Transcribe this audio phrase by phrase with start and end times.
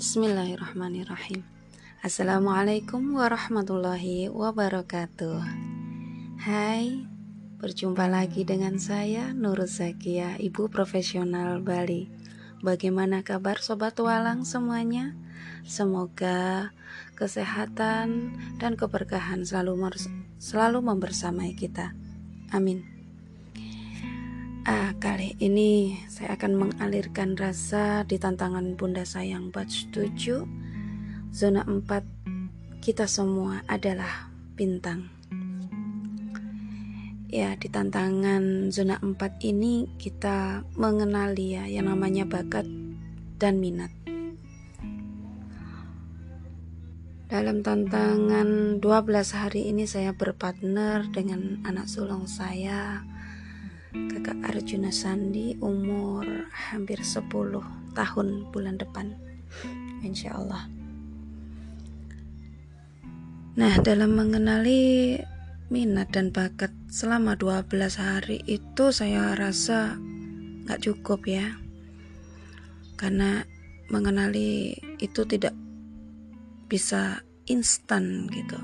[0.00, 1.44] Bismillahirrahmanirrahim
[2.00, 5.44] Assalamualaikum warahmatullahi wabarakatuh
[6.40, 7.04] Hai
[7.60, 12.08] Berjumpa lagi dengan saya Nur Zakia Ibu Profesional Bali
[12.64, 15.12] Bagaimana kabar Sobat Walang semuanya?
[15.68, 16.72] Semoga
[17.12, 20.00] kesehatan dan keberkahan selalu
[20.40, 21.92] selalu membersamai kita.
[22.56, 22.89] Amin.
[24.68, 30.44] Ah, kali ini saya akan mengalirkan rasa di tantangan Bunda Sayang batch 7
[31.32, 34.28] Zona 4 kita semua adalah
[34.60, 35.08] bintang.
[37.32, 39.16] Ya di tantangan zona 4
[39.48, 42.68] ini kita mengenali ya yang namanya bakat
[43.40, 43.88] dan minat.
[47.32, 48.84] Dalam tantangan 12
[49.32, 53.06] hari ini saya berpartner dengan anak sulung saya
[53.90, 57.26] kakak Arjuna Sandi umur hampir 10
[57.94, 59.14] tahun bulan depan.
[60.06, 60.70] Insya Allah
[63.58, 65.18] nah dalam mengenali
[65.70, 69.94] minat dan bakat selama 12 hari itu saya rasa
[70.66, 71.46] nggak cukup ya.
[72.98, 73.46] Karena
[73.90, 75.54] mengenali itu tidak
[76.66, 78.58] bisa instan gitu.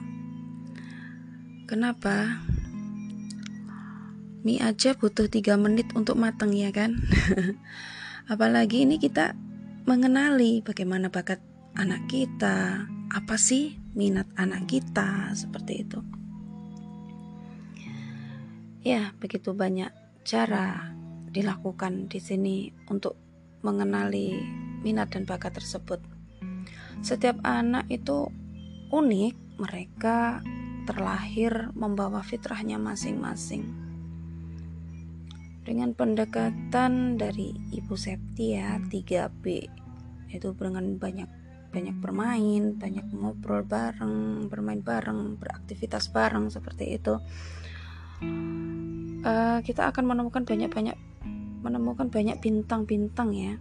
[1.66, 2.42] Kenapa
[4.46, 7.02] mie aja butuh 3 menit untuk matang ya kan?
[8.32, 9.34] Apalagi ini kita
[9.90, 11.42] mengenali bagaimana bakat
[11.74, 15.98] anak kita apa sih minat anak kita seperti itu.
[18.86, 19.90] Ya begitu banyak
[20.22, 20.94] cara
[21.34, 23.18] dilakukan di sini untuk
[23.66, 24.30] mengenali
[24.86, 25.98] minat dan bakat tersebut.
[27.02, 28.30] Setiap anak itu
[28.94, 30.38] unik mereka
[30.86, 33.85] terlahir membawa fitrahnya masing-masing
[35.66, 39.44] dengan pendekatan dari Ibu Septi ya 3B
[40.30, 41.26] itu dengan banyak
[41.74, 47.18] banyak bermain, banyak ngobrol bareng, bermain bareng, beraktivitas bareng seperti itu.
[49.26, 50.96] Uh, kita akan menemukan banyak-banyak
[51.60, 53.54] menemukan banyak bintang-bintang ya.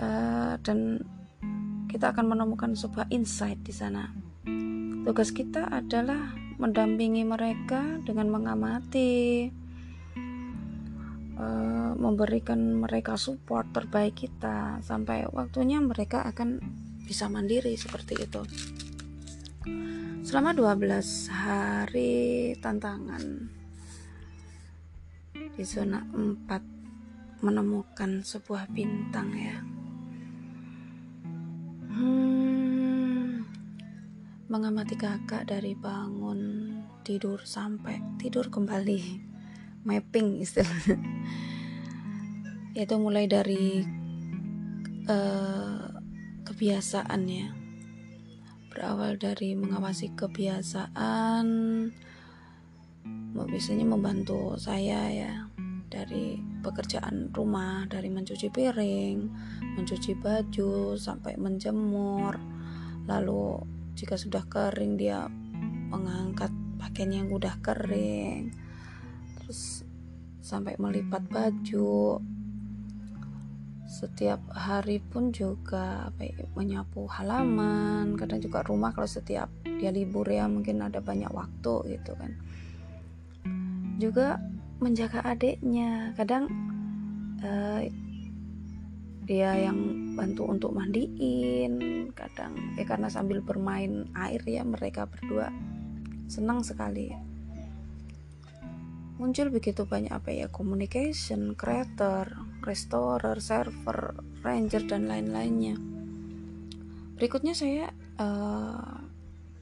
[0.00, 1.04] Uh, dan
[1.86, 4.10] kita akan menemukan sebuah insight di sana.
[5.06, 9.52] Tugas kita adalah mendampingi mereka dengan mengamati,
[11.36, 16.60] uh, memberikan mereka support terbaik kita sampai waktunya mereka akan
[17.06, 18.42] bisa mandiri seperti itu.
[20.26, 23.22] Selama 12 hari tantangan
[25.54, 29.58] di zona 4 menemukan sebuah bintang ya.
[31.94, 33.46] Hmm,
[34.50, 36.74] mengamati kakak dari bangun
[37.06, 39.35] tidur sampai tidur kembali
[39.86, 40.98] mapping istilahnya.
[42.76, 43.86] Yaitu mulai dari
[45.08, 45.86] uh,
[46.44, 47.48] kebiasaan ya
[48.68, 51.48] berawal dari mengawasi kebiasaan
[53.36, 55.32] biasanya membantu saya ya
[55.88, 59.16] dari pekerjaan rumah dari mencuci piring
[59.80, 62.36] mencuci baju sampai menjemur.
[63.06, 63.62] Lalu
[63.96, 65.24] jika sudah kering dia
[65.88, 68.52] mengangkat pakaian yang udah kering
[69.46, 69.86] terus
[70.42, 72.18] sampai melipat baju.
[73.86, 80.26] Setiap hari pun juga apa ya, menyapu halaman kadang juga rumah kalau setiap dia libur
[80.26, 82.34] ya mungkin ada banyak waktu gitu kan.
[84.02, 84.42] Juga
[84.82, 86.50] menjaga adiknya kadang
[87.46, 87.86] uh,
[89.26, 89.78] dia yang
[90.18, 95.50] bantu untuk mandiin kadang ya karena sambil bermain air ya mereka berdua
[96.26, 97.25] senang sekali
[99.16, 102.28] muncul begitu banyak apa ya communication, creator,
[102.60, 104.12] restorer, server,
[104.44, 105.80] ranger dan lain-lainnya.
[107.16, 107.88] Berikutnya saya
[108.20, 109.00] uh,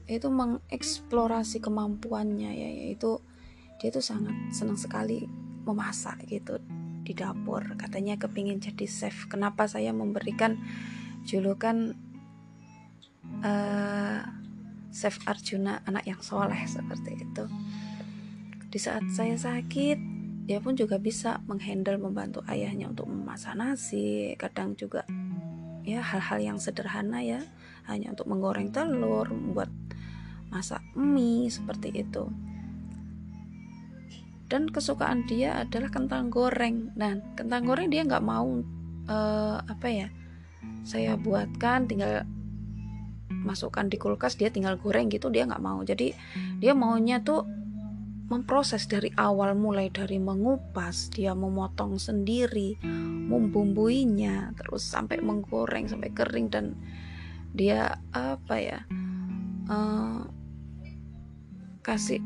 [0.05, 3.23] itu mengeksplorasi kemampuannya ya yaitu
[3.79, 5.23] dia itu sangat senang sekali
[5.63, 6.59] memasak gitu
[7.07, 7.63] di dapur.
[7.79, 9.31] Katanya kepingin jadi chef.
[9.31, 10.59] Kenapa saya memberikan
[11.23, 11.95] julukan
[13.39, 14.19] uh,
[14.91, 17.47] chef Arjuna anak yang soleh seperti itu
[18.75, 19.95] di saat saya sakit,
[20.51, 25.07] dia pun juga bisa menghandle membantu ayahnya untuk memasak nasi, kadang juga
[25.87, 27.39] ya hal-hal yang sederhana ya,
[27.87, 29.71] hanya untuk menggoreng telur, membuat
[30.51, 32.27] masak mie seperti itu.
[34.51, 36.91] Dan kesukaan dia adalah kentang goreng.
[36.99, 38.59] Nah, kentang goreng dia nggak mau
[39.07, 40.07] uh, apa ya?
[40.83, 42.27] Saya buatkan tinggal
[43.31, 46.17] masukkan di kulkas dia tinggal goreng gitu dia nggak mau jadi
[46.57, 47.45] dia maunya tuh
[48.25, 52.77] memproses dari awal mulai dari mengupas dia memotong sendiri
[53.29, 56.73] membumbuinya terus sampai menggoreng sampai kering dan
[57.53, 58.79] dia apa ya
[59.69, 60.25] uh,
[61.85, 62.19] kasih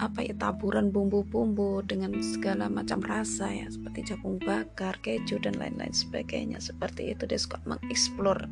[0.00, 5.92] apa ya taburan bumbu-bumbu dengan segala macam rasa ya seperti jagung bakar keju dan lain-lain
[5.92, 6.56] sebagainya.
[6.56, 8.48] Seperti itu dia suka mengeksplor.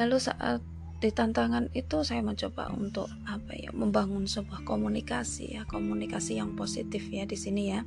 [0.00, 0.64] Lalu saat
[1.00, 7.08] di tantangan itu saya mencoba untuk apa ya membangun sebuah komunikasi ya komunikasi yang positif
[7.08, 7.80] ya di sini ya.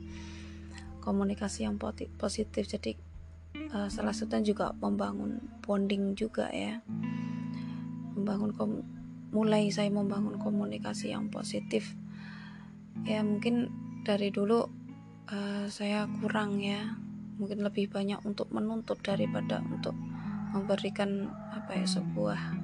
[1.06, 2.65] Komunikasi yang positif.
[2.65, 2.98] Jadi
[3.69, 6.81] uh, salah satunya juga membangun bonding juga ya.
[8.18, 8.81] Membangun kom
[9.30, 11.94] mulai saya membangun komunikasi yang positif.
[13.06, 13.69] Ya mungkin
[14.10, 14.65] dari dulu
[15.30, 16.98] uh, saya kurang ya.
[17.38, 19.94] Mungkin lebih banyak untuk menuntut daripada untuk
[20.54, 22.62] memberikan apa ya sebuah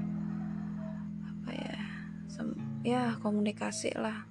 [2.86, 4.26] ya komunikasi lah.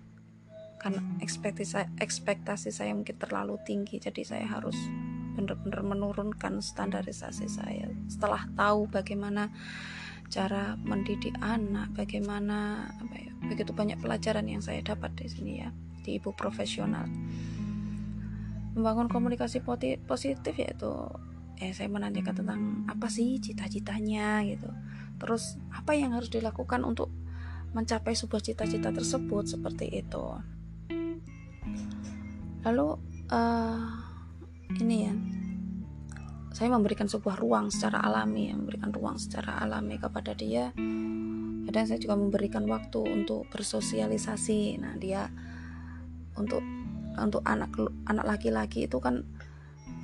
[0.78, 4.78] Karena ekspektasi ekspektasi saya mungkin terlalu tinggi jadi saya harus
[5.34, 7.90] benar-benar menurunkan standarisasi saya.
[8.10, 9.50] Setelah tahu bagaimana
[10.28, 15.70] cara mendidik anak bagaimana apa ya begitu banyak pelajaran yang saya dapat di sini ya
[16.04, 17.06] di ibu profesional.
[18.74, 19.64] Membangun komunikasi
[20.06, 20.90] positif yaitu
[21.58, 24.70] eh saya menanyakan tentang apa sih cita-citanya gitu.
[25.18, 27.10] Terus apa yang harus dilakukan untuk
[27.72, 30.24] mencapai sebuah cita-cita tersebut seperti itu.
[32.64, 32.88] Lalu
[33.32, 33.82] uh,
[34.80, 35.14] ini ya,
[36.52, 40.74] saya memberikan sebuah ruang secara alami, memberikan ruang secara alami kepada dia.
[41.68, 44.80] Kadang saya juga memberikan waktu untuk bersosialisasi.
[44.80, 45.28] Nah dia
[46.34, 46.64] untuk
[47.18, 47.74] untuk anak
[48.06, 49.26] anak laki-laki itu kan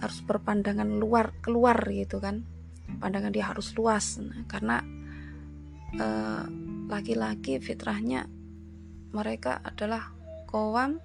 [0.03, 2.45] harus berpandangan luar keluar gitu kan,
[3.01, 4.19] pandangan dia harus luas.
[4.21, 4.83] Nah, karena
[5.97, 6.45] uh,
[6.89, 8.29] laki-laki fitrahnya
[9.15, 10.13] mereka adalah
[10.51, 10.99] kowam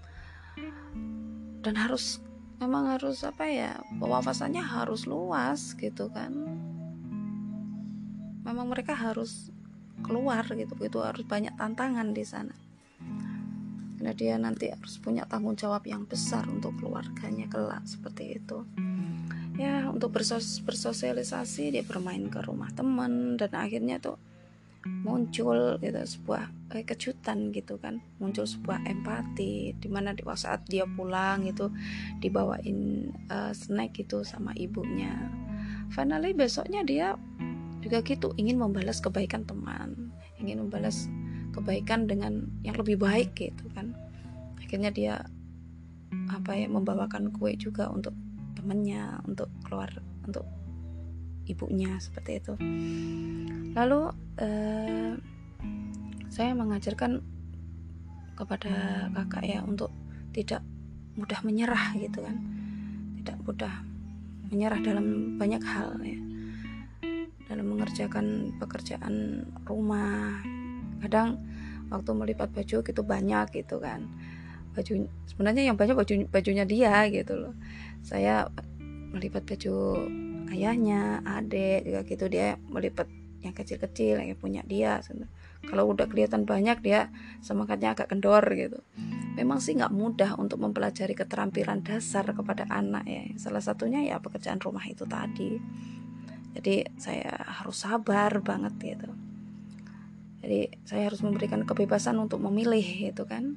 [1.63, 2.19] dan harus
[2.59, 3.71] memang harus apa ya
[4.01, 6.35] wawasannya harus luas gitu kan.
[8.43, 9.53] Memang mereka harus
[10.01, 12.55] keluar gitu itu harus banyak tantangan di sana.
[13.99, 18.63] Karena dia nanti harus punya tanggung jawab yang besar untuk keluarganya kelak seperti itu.
[19.59, 24.15] Ya untuk bersos bersosialisasi dia bermain ke rumah teman dan akhirnya tuh
[24.87, 27.99] muncul gitu sebuah eh, kejutan gitu kan.
[28.23, 31.67] Muncul sebuah empati di mana di saat dia pulang itu
[32.23, 35.11] dibawain uh, snack gitu sama ibunya.
[35.91, 37.07] Finally besoknya dia
[37.79, 40.11] juga gitu ingin membalas kebaikan teman.
[40.39, 41.11] Ingin membalas
[41.51, 43.91] kebaikan dengan yang lebih baik gitu kan.
[44.59, 45.15] Akhirnya dia
[46.29, 48.13] apa ya membawakan kue juga untuk
[48.53, 49.89] temannya untuk keluar
[50.25, 50.45] untuk
[51.49, 52.53] ibunya seperti itu.
[53.73, 54.01] Lalu
[54.37, 55.13] eh,
[56.29, 57.25] saya mengajarkan
[58.37, 59.91] kepada kakak ya untuk
[60.31, 60.63] tidak
[61.17, 62.37] mudah menyerah gitu kan.
[63.19, 63.73] Tidak mudah
[64.47, 66.19] menyerah dalam banyak hal ya.
[67.49, 70.39] Dalam mengerjakan pekerjaan rumah.
[71.01, 71.41] Kadang
[71.89, 74.05] waktu melipat baju gitu banyak gitu kan.
[74.77, 77.53] Baju sebenarnya yang banyak baju bajunya dia gitu loh.
[78.05, 78.47] Saya
[79.11, 80.07] melipat baju
[80.51, 82.25] ayahnya adik juga gitu.
[82.29, 83.07] Dia melipat
[83.39, 84.99] yang kecil-kecil yang punya dia.
[85.63, 88.79] Kalau udah kelihatan banyak dia semangatnya agak kendor gitu.
[89.39, 93.23] Memang sih nggak mudah untuk mempelajari keterampilan dasar kepada anak ya.
[93.39, 95.55] Salah satunya ya pekerjaan rumah itu tadi.
[96.55, 99.09] Jadi saya harus sabar banget gitu.
[100.39, 103.55] Jadi saya harus memberikan kebebasan untuk memilih gitu kan.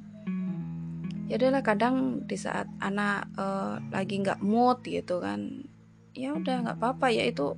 [1.30, 5.64] Ya adalah kadang di saat anak uh, lagi nggak mood gitu kan
[6.12, 7.56] ya udah nggak apa-apa ya itu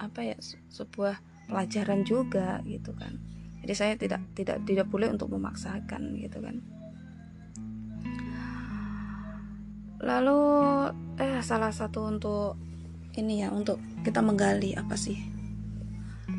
[0.00, 0.36] apa ya
[0.72, 3.20] sebuah pelajaran juga gitu kan.
[3.64, 6.60] Jadi saya tidak tidak tidak boleh untuk memaksakan gitu kan.
[10.04, 10.40] Lalu
[11.16, 12.60] eh salah satu untuk
[13.16, 15.16] ini ya untuk kita menggali apa sih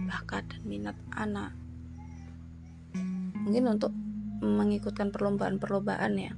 [0.05, 1.53] bakat dan minat anak.
[3.45, 3.93] Mungkin untuk
[4.41, 6.33] mengikutkan perlombaan-perlombaan ya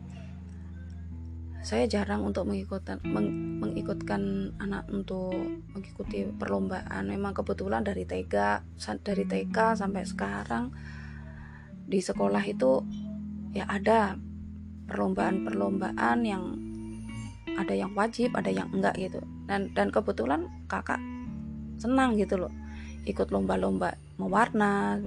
[1.68, 5.36] saya jarang untuk mengikutkan meng, mengikutkan anak untuk
[5.76, 7.12] mengikuti perlombaan.
[7.12, 8.64] Memang kebetulan dari TK
[9.04, 10.72] dari TK sampai sekarang
[11.84, 12.88] di sekolah itu
[13.52, 14.16] ya ada
[14.88, 16.56] perlombaan-perlombaan yang
[17.60, 19.20] ada yang wajib ada yang enggak gitu.
[19.52, 21.04] Dan dan kebetulan kakak
[21.76, 22.54] senang gitu loh
[23.04, 25.04] ikut lomba-lomba mewarna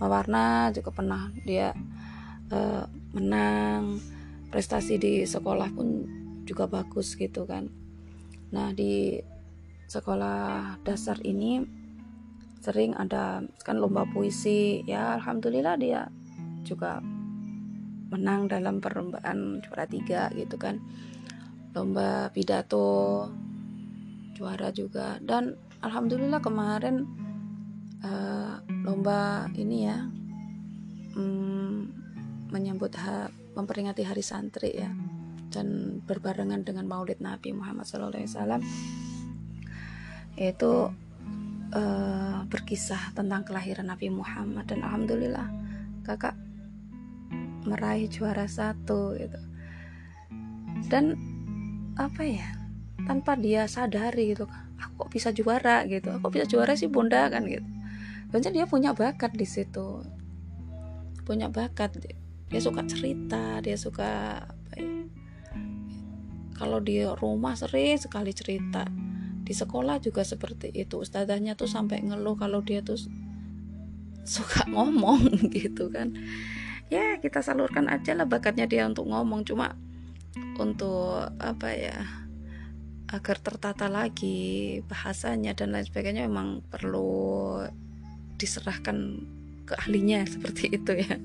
[0.00, 1.72] mewarna juga pernah dia
[2.52, 4.00] uh, menang
[4.48, 5.88] prestasi di sekolah pun
[6.48, 7.68] juga bagus gitu kan.
[8.52, 9.20] Nah di
[9.88, 11.60] sekolah dasar ini
[12.60, 14.84] sering ada kan lomba puisi.
[14.88, 16.08] Ya alhamdulillah dia
[16.64, 17.00] juga
[18.08, 20.80] menang dalam perlombaan juara tiga gitu kan.
[21.76, 23.28] Lomba pidato
[24.32, 25.20] juara juga.
[25.20, 25.52] Dan
[25.84, 27.04] alhamdulillah kemarin
[28.00, 29.98] uh, lomba ini ya
[31.14, 31.84] um,
[32.48, 34.90] menyambut ha, memperingati hari santri ya.
[35.50, 38.62] Dan berbarengan dengan Maulid Nabi Muhammad SAW
[40.38, 40.72] itu
[41.74, 44.70] uh, berkisah tentang kelahiran Nabi Muhammad.
[44.70, 45.50] Dan alhamdulillah
[46.06, 46.38] kakak
[47.66, 49.40] meraih juara satu gitu.
[50.86, 51.18] Dan
[51.98, 52.48] apa ya
[53.04, 54.46] tanpa dia sadari gitu.
[54.78, 55.82] Aku kok bisa juara?
[55.90, 56.14] gitu.
[56.22, 57.26] Aku bisa juara sih bunda?
[57.26, 57.66] kan gitu.
[58.30, 60.04] Banyak dia punya bakat di situ.
[61.26, 61.96] Punya bakat
[62.48, 64.90] dia suka cerita dia suka apa ya?
[66.58, 68.88] Kalau di rumah sering sekali cerita.
[69.46, 71.00] Di sekolah juga seperti itu.
[71.00, 72.98] Ustazahnya tuh sampai ngeluh kalau dia tuh
[74.26, 76.18] suka ngomong gitu kan.
[76.90, 79.46] Ya kita salurkan aja lah bakatnya dia untuk ngomong.
[79.46, 79.78] Cuma
[80.58, 81.98] untuk apa ya
[83.08, 87.64] agar tertata lagi bahasanya dan lain sebagainya memang perlu
[88.36, 89.24] diserahkan
[89.64, 91.16] ke ahlinya seperti itu ya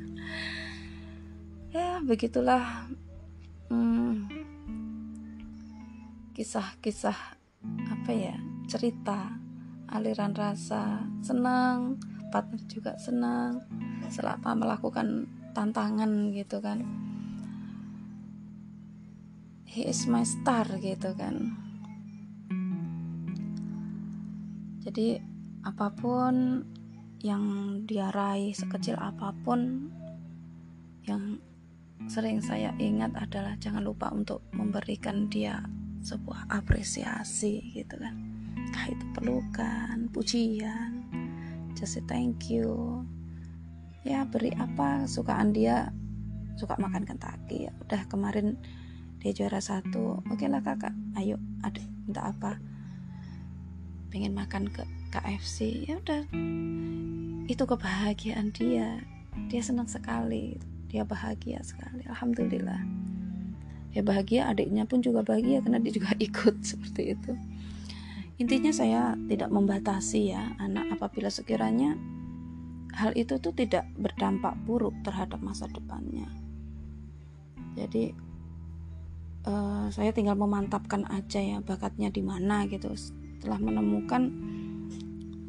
[2.03, 2.91] begitulah
[3.71, 4.27] hmm,
[6.35, 7.15] kisah-kisah
[7.87, 8.35] apa ya
[8.67, 9.39] cerita
[9.87, 11.95] aliran rasa senang
[12.27, 13.63] partner juga senang
[14.11, 16.83] selama melakukan tantangan gitu kan.
[19.63, 21.55] He is my star gitu kan.
[24.83, 25.21] Jadi
[25.63, 26.67] apa pun
[27.23, 27.45] yang
[27.87, 29.87] dia raih sekecil apa pun
[31.07, 31.39] yang
[32.07, 35.63] sering saya ingat adalah jangan lupa untuk memberikan dia
[36.03, 38.15] sebuah apresiasi gitu kan.
[38.69, 41.03] Entah itu pelukan pujian
[41.83, 43.03] just say thank you.
[44.07, 45.91] Ya beri apa sukaan dia
[46.55, 48.55] suka makan kentaki ya udah kemarin
[49.19, 50.23] dia juara satu.
[50.31, 52.59] Oke lah kakak ayo ada minta apa?
[54.11, 56.23] Pengen makan ke KFC ya udah
[57.47, 59.03] itu kebahagiaan dia.
[59.49, 62.77] Dia senang sekali dia bahagia sekali alhamdulillah
[63.89, 67.33] dia bahagia adiknya pun juga bahagia karena dia juga ikut seperti itu
[68.37, 71.97] intinya saya tidak membatasi ya anak apabila sekiranya
[72.93, 76.29] hal itu tuh tidak berdampak buruk terhadap masa depannya.
[77.73, 78.13] Jadi
[79.49, 82.93] uh, saya tinggal memantapkan aja ya bakatnya di mana gitu.
[82.93, 84.29] Setelah menemukan,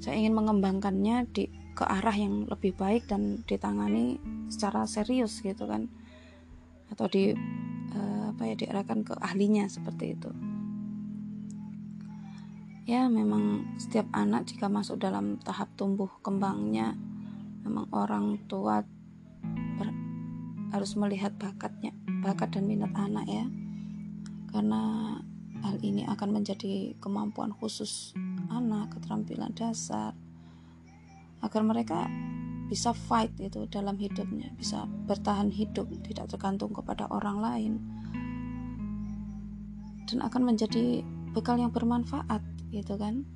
[0.00, 5.90] saya ingin mengembangkannya di ke arah yang lebih baik dan ditangani secara serius gitu kan,
[6.88, 7.34] atau di
[7.94, 10.30] uh, apa ya diarahkan ke ahlinya seperti itu.
[12.84, 16.92] Ya, memang setiap anak jika masuk dalam tahap tumbuh kembangnya
[17.64, 18.84] memang orang tua
[19.80, 19.88] ber,
[20.70, 23.46] harus melihat bakatnya bakat dan minat anak ya
[24.52, 24.80] karena
[25.64, 28.12] hal ini akan menjadi kemampuan khusus
[28.52, 30.13] anak keterampilan dasar
[31.44, 32.08] agar mereka
[32.64, 37.72] bisa fight itu dalam hidupnya bisa bertahan hidup tidak tergantung kepada orang lain.
[40.08, 41.04] Dan akan menjadi
[41.36, 42.40] bekal yang bermanfaat
[42.72, 43.28] gitu kan?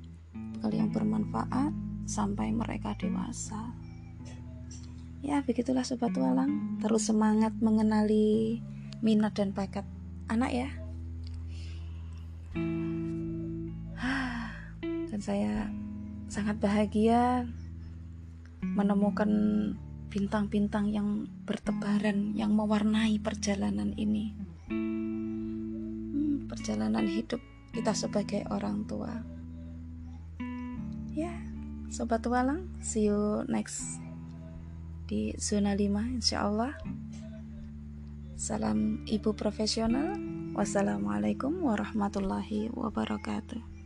[0.57, 1.73] Bekal yang bermanfaat
[2.09, 3.69] sampai mereka dewasa.
[5.21, 6.81] Ya begitulah sobat walang.
[6.81, 8.63] Terus semangat mengenali
[9.03, 9.85] minat dan bakat
[10.31, 10.69] anak ya.
[15.09, 15.69] Dan saya
[16.29, 17.45] sangat bahagia
[18.63, 19.31] menemukan
[20.09, 24.33] bintang-bintang yang bertebaran yang mewarnai perjalanan ini.
[24.69, 27.39] Hmm, perjalanan hidup
[27.71, 29.13] kita sebagai orang tua.
[31.13, 31.33] Ya
[31.89, 33.97] sobat walang see you next
[35.09, 36.73] di zona 5 insya Allah
[38.37, 40.17] salam ibu profesional.
[40.49, 43.78] Wassalamualaikum warahmatullahi wabarakatuh